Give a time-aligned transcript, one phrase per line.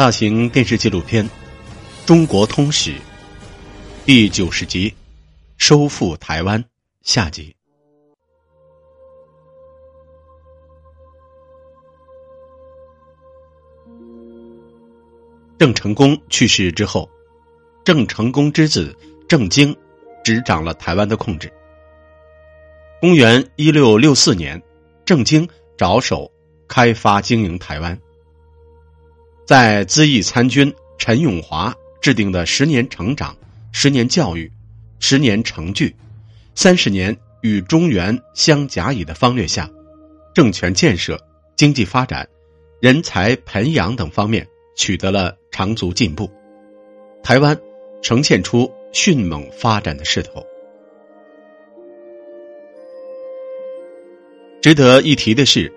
[0.00, 1.22] 大型电视纪录片
[2.06, 2.92] 《中国通史》
[4.06, 4.88] 第九十集
[5.58, 6.58] 《收复台湾》
[7.02, 7.54] 下集。
[15.58, 17.06] 郑成功去世之后，
[17.84, 18.96] 郑成功之子
[19.28, 19.76] 郑经
[20.24, 21.52] 执掌了台湾的控制。
[23.02, 24.62] 公元一六六四年，
[25.04, 25.46] 郑经
[25.76, 26.32] 着手
[26.66, 28.00] 开发经营台湾。
[29.50, 33.36] 在资义参军陈永华制定的十年成长、
[33.72, 34.48] 十年教育、
[35.00, 35.92] 十年成聚、
[36.54, 39.68] 三十年与中原相甲乙的方略下，
[40.32, 41.20] 政权建设、
[41.56, 42.28] 经济发展、
[42.80, 44.46] 人才培养等方面
[44.76, 46.30] 取得了长足进步，
[47.20, 47.58] 台湾
[48.02, 50.46] 呈现出迅猛发展的势头。
[54.62, 55.72] 值得一提的是，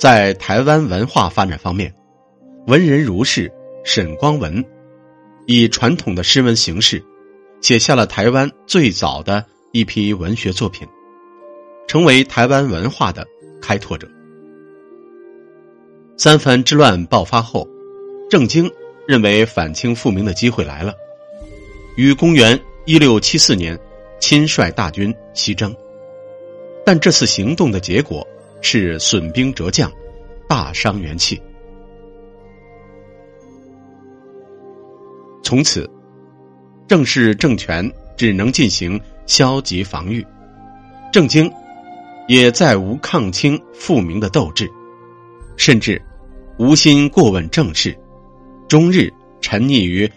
[0.00, 1.94] 在台湾文化发展方面。
[2.66, 3.52] 文人如是
[3.84, 4.64] 沈光文，
[5.46, 7.04] 以传统的诗文形式，
[7.60, 10.88] 写下了台湾最早的一批文学作品，
[11.86, 13.26] 成为台湾文化的
[13.60, 14.08] 开拓者。
[16.16, 17.68] 三藩之乱爆发后，
[18.30, 18.70] 郑经
[19.06, 20.94] 认为反清复明的机会来了，
[21.96, 23.78] 于公元一六七四年
[24.18, 25.76] 亲率大军西征，
[26.82, 28.26] 但这次行动的结果
[28.62, 29.92] 是损兵折将，
[30.48, 31.38] 大伤元气。
[35.44, 35.88] 从此，
[36.88, 40.26] 郑氏政权只能进行消极防御，
[41.12, 41.52] 郑经
[42.26, 44.66] 也再无抗清复明的斗志，
[45.58, 46.00] 甚至
[46.58, 47.94] 无心过问政事，
[48.66, 50.10] 终日沉溺于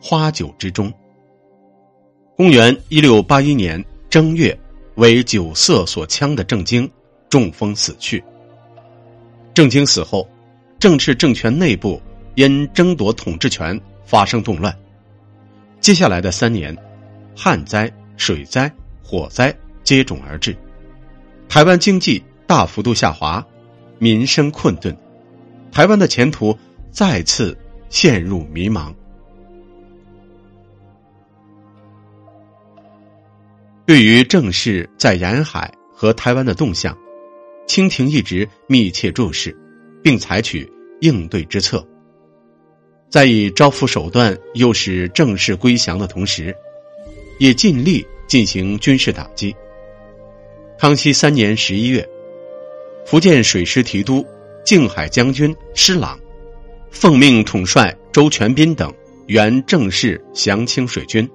[0.00, 0.92] 花酒之中。
[2.36, 4.58] 公元一六八一年正月，
[4.96, 6.90] 为酒色所呛的郑经
[7.28, 8.22] 中风死去。
[9.54, 10.28] 郑经死后，
[10.80, 12.02] 郑氏政权内部
[12.34, 13.80] 因争夺统治权。
[14.04, 14.76] 发生动乱，
[15.80, 16.76] 接下来的三年，
[17.36, 20.56] 旱灾、水灾、火灾接踵而至，
[21.48, 23.44] 台湾经济大幅度下滑，
[23.98, 24.96] 民生困顿，
[25.70, 26.56] 台湾的前途
[26.90, 27.56] 再次
[27.88, 28.94] 陷入迷茫。
[33.84, 36.96] 对于政事在沿海和台湾的动向，
[37.66, 39.56] 清廷一直密切注视，
[40.02, 40.70] 并采取
[41.00, 41.86] 应对之策。
[43.12, 46.56] 在以招抚手段诱使郑氏归降的同时，
[47.38, 49.54] 也尽力进行军事打击。
[50.78, 52.08] 康熙三年十一月，
[53.04, 54.26] 福建水师提督、
[54.64, 56.18] 靖海将军施琅，
[56.90, 58.90] 奉命统帅周全斌等
[59.26, 61.28] 原郑氏降清水军，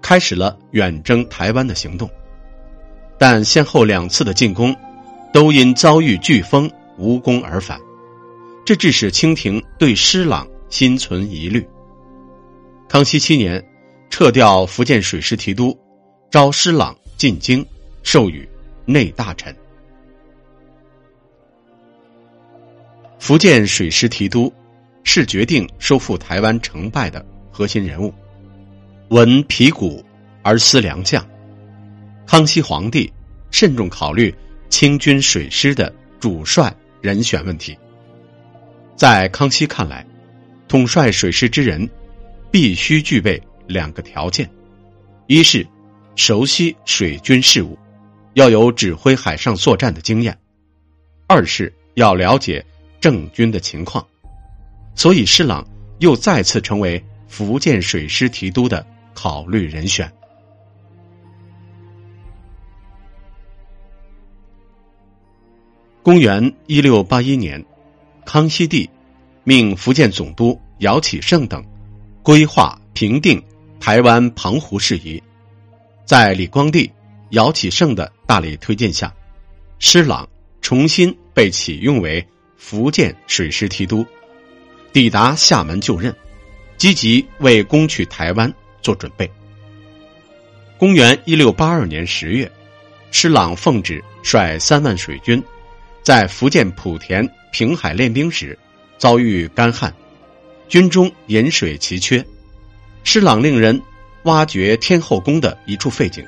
[0.00, 2.08] 开始了远征台湾的行动。
[3.18, 4.74] 但先后两次的进攻，
[5.30, 7.78] 都因遭遇飓风无功而返，
[8.64, 10.48] 这致使清廷对施琅。
[10.72, 11.68] 心存疑虑。
[12.88, 13.62] 康熙七年，
[14.08, 15.78] 撤掉福建水师提督，
[16.30, 17.62] 招施琅进京，
[18.02, 18.48] 授予
[18.86, 19.54] 内大臣。
[23.18, 24.50] 福建水师提督
[25.04, 28.10] 是决定收复台湾成败的核心人物。
[29.10, 30.02] 闻皮鼓
[30.42, 31.22] 而思良将，
[32.26, 33.12] 康熙皇帝
[33.50, 34.34] 慎重考虑
[34.70, 37.76] 清军水师的主帅人选问题。
[38.96, 40.02] 在康熙看来。
[40.72, 41.86] 统帅水师之人，
[42.50, 44.48] 必须具备两个条件：
[45.26, 45.66] 一是
[46.16, 47.78] 熟悉水军事务，
[48.32, 50.32] 要有指挥海上作战的经验；
[51.26, 52.64] 二是要了解
[53.02, 54.02] 郑军的情况。
[54.94, 55.62] 所以，施琅
[55.98, 60.10] 又再次成为福建水师提督的考虑人选。
[66.02, 67.62] 公元一六八一年，
[68.24, 68.88] 康熙帝。
[69.44, 71.64] 命福建总督姚启圣等
[72.22, 73.42] 规划平定
[73.80, 75.20] 台湾澎湖事宜，
[76.04, 76.88] 在李光地、
[77.30, 79.12] 姚启圣的大力推荐下，
[79.80, 80.28] 施琅
[80.60, 82.24] 重新被启用为
[82.56, 84.06] 福建水师提督，
[84.92, 86.14] 抵达厦门就任，
[86.76, 89.28] 积极为攻取台湾做准备。
[90.78, 92.48] 公元一六八二年十月，
[93.10, 95.42] 施琅奉旨率三万水军，
[96.04, 98.56] 在福建莆田平海练兵时。
[99.02, 99.92] 遭遇干旱，
[100.68, 102.24] 军中饮水奇缺。
[103.02, 103.82] 施琅令人
[104.22, 106.24] 挖掘天后宫的一处废井，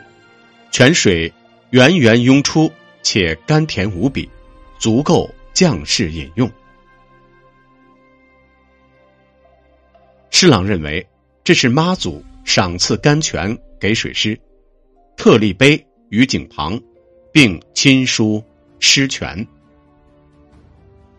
[0.72, 1.32] 泉水
[1.70, 2.68] 源源涌出，
[3.00, 4.28] 且甘甜无比，
[4.76, 6.50] 足够将士饮用。
[10.32, 11.06] 施琅认为
[11.44, 14.36] 这是妈祖赏赐甘泉给水师，
[15.16, 16.76] 特立碑于井旁，
[17.32, 18.42] 并亲书
[18.80, 19.46] 诗泉。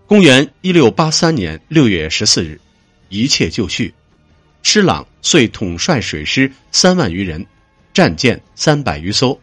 [0.08, 2.62] 公元一六八三年六月十四日，
[3.10, 3.92] 一切就绪，
[4.62, 7.44] 施琅遂统帅水师三万余人，
[7.92, 9.40] 战舰三百余艘，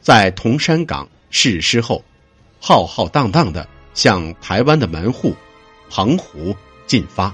[0.00, 2.04] 在铜山港誓师后，
[2.58, 5.32] 浩浩荡荡的向台湾的门户
[5.88, 6.56] 澎湖
[6.88, 7.32] 进发。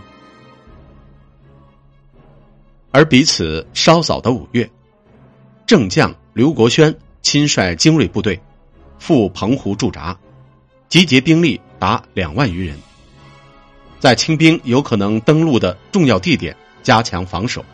[2.90, 4.68] 而彼此稍早的五月，
[5.66, 8.38] 正将刘国轩亲率精锐部队
[8.98, 10.18] 赴澎湖驻扎，
[10.88, 12.78] 集结兵力达两万余人。
[13.98, 17.64] 在清兵有可能登陆的重要地点加强防守，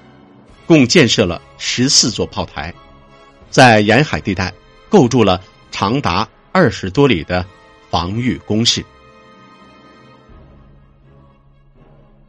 [0.67, 2.73] 共建设了十四座炮台，
[3.51, 4.53] 在沿海地带
[4.89, 7.45] 构筑了长达二十多里的
[7.91, 8.85] 防御工事。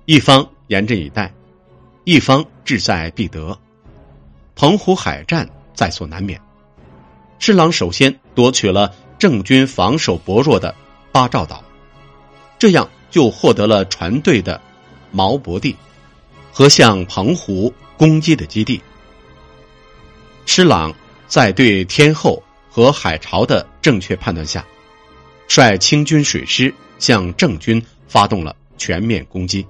[0.06, 1.34] 一方严阵以待，
[2.04, 3.58] 一方志在必得，
[4.56, 6.42] 澎湖海战在所难免。
[7.40, 10.76] 施琅首先夺取了郑军防守薄弱的
[11.14, 11.64] 八兆岛，
[12.60, 12.90] 这样。
[13.10, 14.60] 就获得了船队的
[15.16, 15.76] 锚泊地
[16.52, 18.82] 和向澎湖攻击的基地。
[20.48, 20.92] 施琅
[21.28, 22.42] 在对天后
[22.72, 24.66] 和海潮的正确判断下，
[25.48, 29.64] 率清军水师向郑军发动了全面攻击。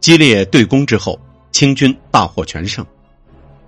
[0.00, 1.20] 激烈对攻之后，
[1.52, 2.82] 清军大获全胜，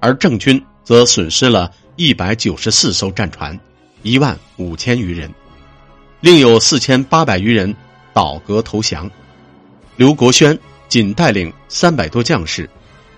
[0.01, 3.61] 而郑军则损失了一百九十四艘战船，
[4.07, 5.35] 一万五千余人，
[6.21, 7.75] 另有四千八百余人。
[8.15, 9.11] 倒戈投降，
[9.97, 10.59] 刘国轩
[10.89, 12.71] 仅带领三百多将士，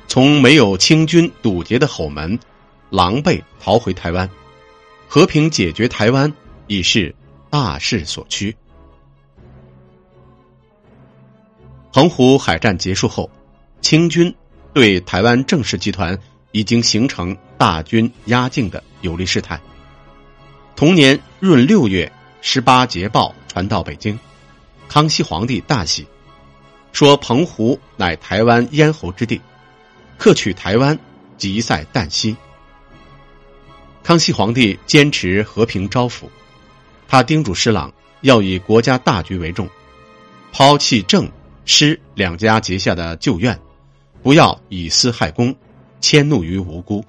[0.08, 2.36] 从没有清军堵截的吼门，
[2.90, 4.28] 狼狈逃回台湾，
[5.06, 6.32] 和平解决台湾
[6.66, 7.14] 已是
[7.48, 8.56] 大势所趋。
[11.92, 13.30] 澎湖海战结束后，
[13.82, 14.34] 清军
[14.72, 16.18] 对台湾郑氏集团
[16.50, 19.60] 已经形成大军压境的有利事态。
[20.78, 24.16] 同年闰六月，十八捷报传到北京。
[24.88, 26.06] 康熙皇帝大喜，
[26.92, 29.40] 说：“澎湖乃台湾咽喉之地，
[30.18, 30.96] 克取台湾
[31.36, 32.36] 即在旦夕。”
[34.04, 36.28] 康熙皇帝坚持和平招抚，
[37.08, 39.68] 他叮嘱施琅要以国家大局为重，
[40.52, 41.28] 抛弃郑、
[41.64, 43.58] 施两家结下的旧怨，
[44.22, 45.52] 不要以私害公，
[46.00, 47.04] 迁怒于无辜。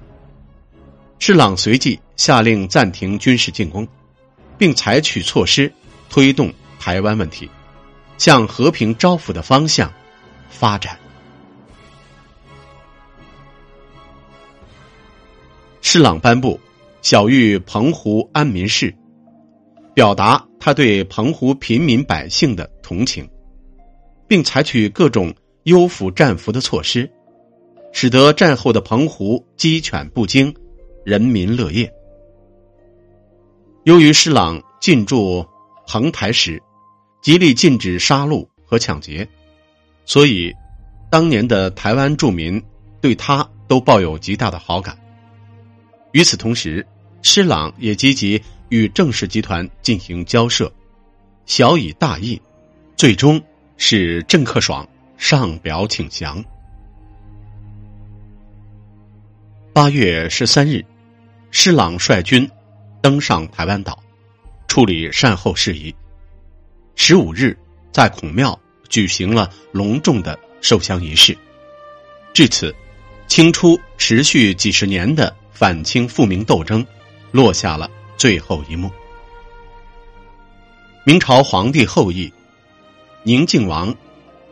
[1.19, 3.88] 施琅随即下令暂停军事进攻，
[4.57, 5.71] 并采取措施
[6.10, 7.50] 推动台湾问题。
[8.18, 9.94] 向和平招抚的方向
[10.50, 11.00] 发展。
[15.81, 16.56] 施琅颁布
[17.01, 18.92] 《小玉澎湖安民事》，
[19.94, 23.25] 表达他对澎湖平民百姓的同情，
[24.27, 25.33] 并采取各种
[25.63, 27.10] 优抚战俘的措施，
[27.94, 30.54] 使得战后的澎湖鸡犬不惊，
[31.09, 31.91] 人民乐业。
[33.83, 35.44] 由于施琅进驻
[35.88, 36.61] 澎台时，
[37.19, 39.27] 极力禁止杀戮和抢劫，
[40.06, 40.53] 所以
[41.09, 42.63] 当年的台湾住民
[43.01, 44.95] 对他都抱有极大的好感。
[46.11, 46.85] 与此同时，
[47.23, 48.39] 施琅也积极
[48.69, 50.71] 与郑氏集团进行交涉，
[51.47, 52.39] 小以大义，
[52.95, 53.41] 最终
[53.77, 56.45] 使郑克爽上表请降。
[59.73, 60.85] 八月十三日，
[61.51, 62.49] 施琅率军
[63.01, 64.01] 登上台湾岛，
[64.67, 65.93] 处理善后事宜。
[66.95, 67.57] 十五日，
[67.91, 68.57] 在孔庙
[68.87, 71.37] 举行了隆重的受降仪式。
[72.33, 72.73] 至此，
[73.27, 76.85] 清初持续几十年的反清复明斗争
[77.31, 78.91] 落下了最后一幕。
[81.06, 82.31] 明朝皇帝后裔
[83.23, 83.95] 宁靖王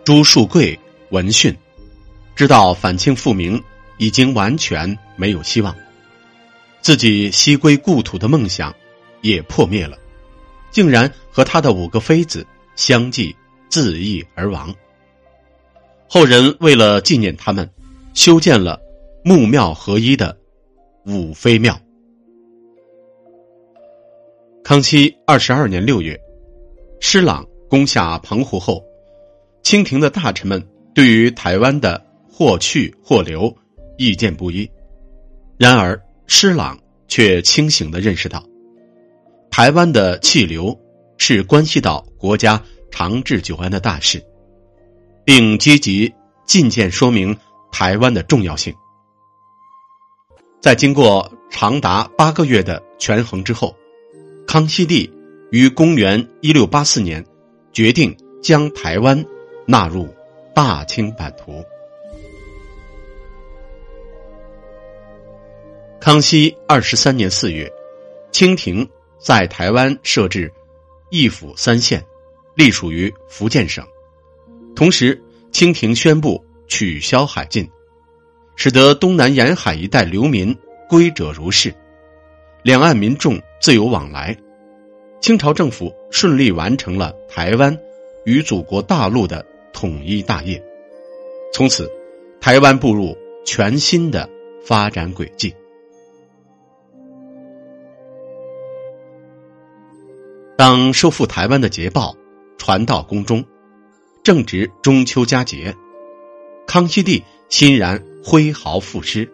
[0.04, 0.78] 朱树贵
[1.10, 1.56] 闻讯，
[2.36, 3.62] 知道反清复明
[3.98, 5.76] 已经完全没有希望，
[6.88, 8.74] 自己西归故土的梦想
[9.20, 9.98] 也破灭了。
[10.72, 13.36] 竟然和他的五个妃子相继
[13.68, 14.74] 自缢而亡。
[16.08, 17.70] 后人为了纪念他们，
[18.14, 18.80] 修建了
[19.22, 20.38] 木庙合一的
[21.06, 21.78] 五妃庙。
[24.64, 26.18] 康熙二十二年六月，
[27.02, 28.82] 施琅攻下澎湖后，
[29.62, 30.66] 清廷的大臣们
[30.96, 32.02] 对于台湾的
[32.32, 33.54] 或去或留
[33.98, 34.72] 意见不一。
[35.58, 38.44] 然而，施琅却清醒的认识到。
[39.50, 40.78] 台湾的气流
[41.18, 44.24] 是关系到国家长治久安的大事，
[45.26, 46.14] 并积极
[46.46, 47.36] 进谏说明
[47.72, 48.74] 台湾的重要性。
[50.62, 53.76] 在经过长达八个月的权衡之后，
[54.46, 55.12] 康熙帝
[55.52, 57.26] 于公元一六八四年
[57.72, 59.26] 决定将台湾
[59.66, 60.08] 纳入
[60.54, 61.64] 大清版图。
[66.08, 67.70] 康熙二十三年四月，
[68.32, 68.88] 清廷。
[69.20, 70.50] 在台湾设置
[71.10, 72.02] 一府三县，
[72.56, 73.86] 隶属于福建省，
[74.74, 75.22] 同时
[75.52, 77.70] 清廷宣布取消海禁，
[78.56, 81.76] 使得东南沿海一带流民归者如是，
[82.64, 84.34] 两岸民众自由往来。
[85.20, 87.78] 清朝政府顺利完成了台湾
[88.24, 90.64] 与祖国大陆的统一大业，
[91.54, 91.92] 从此，
[92.40, 93.14] 台湾步入
[93.46, 94.30] 全新的
[94.64, 95.54] 发展轨迹。
[100.58, 102.16] 当收复台湾的捷报
[102.58, 103.46] 传到宫中，
[104.24, 105.76] 正值中秋佳节，
[106.66, 109.32] 康熙帝欣然挥毫赋诗：“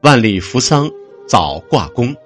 [0.00, 0.90] 万里扶桑
[1.28, 2.16] 早挂弓。”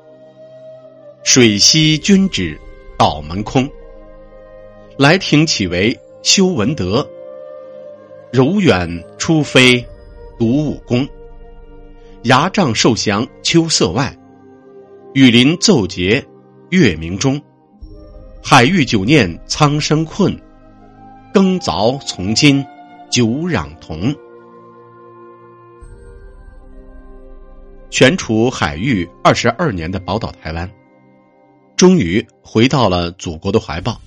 [1.24, 2.56] 水西君旨，
[2.96, 3.68] 道门空。
[4.96, 7.04] 来庭岂为修文德？
[8.32, 9.84] 柔远出飞，
[10.38, 11.08] 独武功。
[12.22, 14.16] 牙帐受降秋色外，
[15.12, 16.24] 雨林奏节
[16.70, 17.40] 月明中。
[18.42, 20.36] 海域久念苍生困，
[21.32, 22.64] 更凿从今
[23.10, 24.14] 久壤同。
[27.90, 30.70] 悬处海域二十二年的宝岛台湾。
[31.76, 34.00] 终于回到了祖国的怀抱。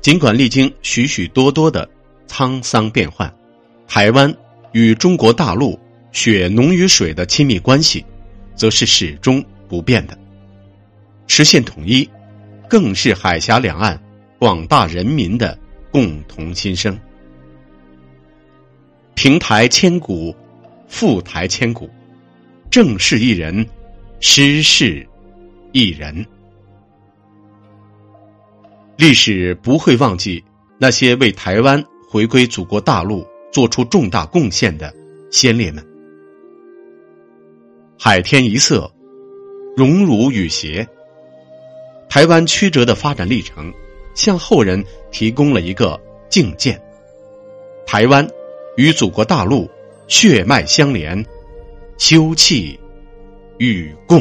[0.00, 1.88] 尽管历经许许多多的
[2.28, 3.32] 沧桑变幻，
[3.88, 4.32] 台湾
[4.72, 5.78] 与中国大陆
[6.12, 8.04] 血浓于水的亲密关系，
[8.54, 10.16] 则是始终不变的。
[11.32, 12.10] 实现统一，
[12.68, 13.96] 更是海峡两岸
[14.36, 15.56] 广大人民的
[15.92, 16.98] 共同心声。
[19.14, 20.34] 平台千古，
[20.88, 21.88] 复台千古，
[22.68, 23.64] 正事一人，
[24.18, 25.06] 失事
[25.70, 26.26] 一人。
[28.96, 30.42] 历史不会忘记
[30.78, 34.92] 那些为台湾回归祖国大陆做出重大贡献的
[35.30, 35.86] 先烈们。
[37.96, 38.92] 海天一色，
[39.76, 40.84] 荣辱与谐。
[42.10, 43.72] 台湾曲折的发展历程，
[44.14, 45.98] 向后人提供了一个
[46.28, 46.76] 境界：
[47.86, 48.28] 台湾
[48.76, 49.70] 与祖国大陆
[50.08, 51.24] 血脉相连，
[51.98, 52.78] 休戚
[53.58, 54.20] 与共。